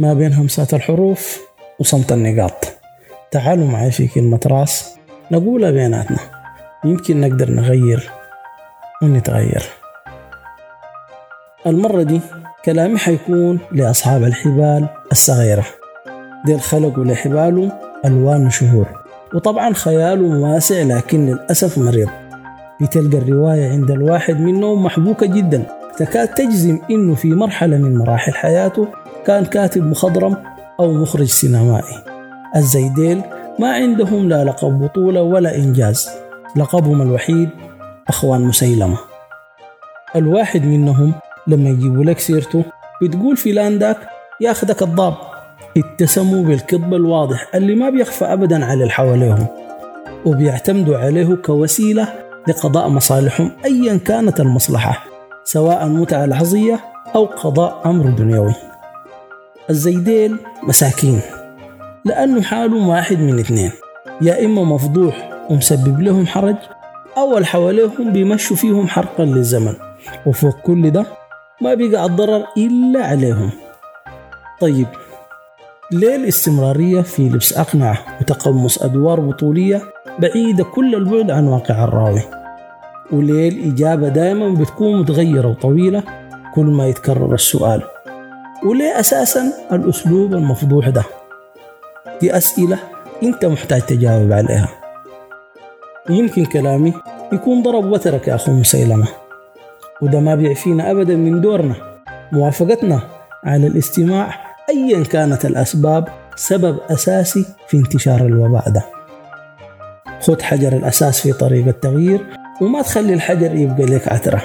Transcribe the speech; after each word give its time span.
ما 0.00 0.14
بين 0.14 0.32
همسات 0.32 0.74
الحروف 0.74 1.40
وصمت 1.78 2.12
النقاط. 2.12 2.64
تعالوا 3.30 3.66
معي 3.66 3.90
في 3.90 4.08
كلمة 4.08 4.40
راس 4.46 4.94
نقولها 5.30 5.70
بيناتنا. 5.70 6.18
يمكن 6.84 7.20
نقدر 7.20 7.50
نغير 7.50 8.10
ونتغير. 9.02 9.62
المرة 11.66 12.02
دي 12.02 12.20
كلامي 12.64 12.98
حيكون 12.98 13.58
لأصحاب 13.72 14.24
الحبال 14.24 14.88
الصغيرة. 15.12 15.66
ديل 16.46 16.60
خلقوا 16.60 17.04
لحبالهم 17.04 17.72
ألوان 18.04 18.50
شهور 18.50 18.86
وطبعا 19.34 19.74
خيالهم 19.74 20.40
واسع 20.40 20.82
لكن 20.82 21.26
للأسف 21.26 21.78
مريض. 21.78 22.08
بتلقى 22.80 23.18
الرواية 23.18 23.70
عند 23.70 23.90
الواحد 23.90 24.40
منهم 24.40 24.84
محبوكة 24.84 25.26
جدا. 25.26 25.79
تكاد 26.00 26.28
تجزم 26.28 26.78
إنه 26.90 27.14
في 27.14 27.28
مرحلة 27.28 27.76
من 27.76 27.98
مراحل 27.98 28.34
حياته 28.34 28.88
كان 29.26 29.44
كاتب 29.44 29.86
مخضرم 29.86 30.36
أو 30.80 30.92
مخرج 30.92 31.26
سينمائي. 31.26 32.04
الزيديل 32.56 33.22
ما 33.58 33.72
عندهم 33.72 34.28
لا 34.28 34.44
لقب 34.44 34.82
بطولة 34.82 35.22
ولا 35.22 35.56
إنجاز. 35.56 36.08
لقبهم 36.56 37.02
الوحيد 37.02 37.48
أخوان 38.08 38.40
مسيلمة. 38.40 38.98
الواحد 40.16 40.64
منهم 40.64 41.12
لما 41.46 41.70
يجيبوا 41.70 42.04
لك 42.04 42.18
سيرته 42.18 42.64
بتقول 43.02 43.36
فلان 43.36 43.78
داك 43.78 43.98
ياخدك 44.40 44.76
كذاب 44.76 45.14
اتسموا 45.76 46.44
بالكذب 46.44 46.94
الواضح 46.94 47.50
اللي 47.54 47.74
ما 47.74 47.90
بيخفى 47.90 48.24
أبدا 48.24 48.64
على 48.64 48.82
اللي 48.82 48.90
حواليهم. 48.90 49.46
وبيعتمدوا 50.26 50.98
عليه 50.98 51.34
كوسيلة 51.34 52.08
لقضاء 52.48 52.88
مصالحهم 52.88 53.50
أيا 53.64 53.96
كانت 53.96 54.40
المصلحة. 54.40 55.09
سواء 55.44 55.88
متعة 55.88 56.26
لحظية 56.26 56.80
أو 57.14 57.24
قضاء 57.24 57.80
أمر 57.86 58.10
دنيوي. 58.10 58.54
الزيدين 59.70 60.36
مساكين 60.62 61.20
لأنه 62.04 62.42
حالهم 62.42 62.88
واحد 62.88 63.18
من 63.18 63.38
اثنين. 63.38 63.72
يا 64.20 64.44
إما 64.44 64.64
مفضوح 64.64 65.30
ومسبب 65.50 66.00
لهم 66.00 66.26
حرج 66.26 66.56
أو 67.16 67.34
اللي 67.36 67.46
حواليهم 67.46 68.12
بيمشوا 68.12 68.56
فيهم 68.56 68.88
حرقا 68.88 69.24
للزمن. 69.24 69.74
وفوق 70.26 70.60
كل 70.60 70.90
ده 70.90 71.06
ما 71.60 71.74
بيقع 71.74 72.04
الضرر 72.04 72.46
إلا 72.56 73.06
عليهم. 73.06 73.50
طيب 74.60 74.86
ليه 75.92 76.16
الاستمرارية 76.16 77.00
في 77.00 77.28
لبس 77.28 77.52
أقنعة 77.58 77.98
وتقمص 78.20 78.82
أدوار 78.82 79.20
بطولية 79.20 79.82
بعيدة 80.18 80.64
كل 80.64 80.94
البعد 80.94 81.30
عن 81.30 81.46
واقع 81.46 81.84
الراوي؟ 81.84 82.22
وليه 83.12 83.48
الإجابة 83.48 84.08
دائما 84.08 84.48
بتكون 84.48 85.00
متغيرة 85.00 85.48
وطويلة 85.48 86.02
كل 86.54 86.64
ما 86.66 86.86
يتكرر 86.86 87.34
السؤال. 87.34 87.82
وليه 88.66 89.00
أساسا 89.00 89.52
الأسلوب 89.72 90.34
المفضوح 90.34 90.88
ده؟ 90.88 91.02
دي 92.20 92.36
أسئلة 92.36 92.78
أنت 93.22 93.44
محتاج 93.44 93.80
تجاوب 93.82 94.32
عليها. 94.32 94.68
يمكن 96.10 96.44
كلامي 96.44 96.94
يكون 97.32 97.62
ضرب 97.62 97.92
وترك 97.92 98.28
يا 98.28 98.34
أخو 98.34 98.52
مسيلمة 98.52 99.06
وده 100.02 100.20
ما 100.20 100.34
بيعفينا 100.34 100.90
أبدا 100.90 101.16
من 101.16 101.40
دورنا 101.40 101.74
موافقتنا 102.32 103.00
على 103.44 103.66
الاستماع 103.66 104.34
أيا 104.70 105.04
كانت 105.04 105.44
الأسباب 105.44 106.08
سبب 106.36 106.78
أساسي 106.90 107.44
في 107.68 107.76
انتشار 107.76 108.20
الوباء 108.20 108.70
ده. 108.70 108.82
خد 110.20 110.42
حجر 110.42 110.72
الأساس 110.72 111.20
في 111.20 111.32
طريق 111.32 111.66
التغيير 111.66 112.26
وما 112.60 112.82
تخلي 112.82 113.14
الحجر 113.14 113.54
يبقى 113.54 113.86
لك 113.86 114.08
عترة. 114.08 114.42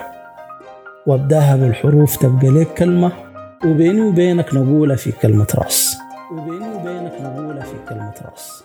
وابداها 1.05 1.55
بالحروف 1.55 2.15
تبقى 2.15 2.47
لك 2.47 2.67
كلمة 2.67 3.11
وبيني 3.65 4.01
وبينك 4.01 4.53
نقولها 4.53 4.95
في 4.95 5.11
كلمة 5.11 5.47
راس. 5.55 5.97
وبيني 6.31 6.75
وبينك 6.75 7.13
نقولها 7.21 7.63
في 7.63 7.75
كلمة 7.89 8.13
راس. 8.25 8.63